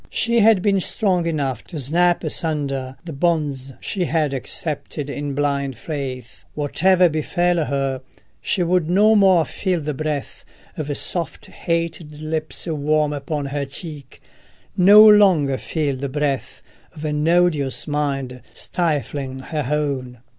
She 0.09 0.39
had 0.39 0.63
been 0.63 0.79
strong 0.79 1.27
enough 1.27 1.63
to 1.65 1.79
snap 1.79 2.23
asunder 2.23 2.95
the 3.05 3.13
bonds 3.13 3.71
she 3.79 4.05
had 4.05 4.33
accepted 4.33 5.11
in 5.11 5.35
blind 5.35 5.77
faith: 5.77 6.43
whatever 6.55 7.07
befell 7.07 7.65
her, 7.65 8.01
she 8.41 8.63
would 8.63 8.89
no 8.89 9.13
more 9.15 9.45
feel 9.45 9.79
the 9.79 9.93
breath 9.93 10.43
of 10.75 10.97
soft 10.97 11.45
hated 11.45 12.19
lips 12.19 12.65
warm 12.65 13.13
upon 13.13 13.45
her 13.45 13.65
cheek, 13.65 14.21
no 14.75 15.07
longer 15.07 15.59
feel 15.59 15.95
the 15.95 16.09
breath 16.09 16.63
of 16.95 17.05
an 17.05 17.27
odious 17.27 17.85
mind 17.87 18.41
stifling 18.53 19.37
her 19.39 19.67
own. 19.71 20.17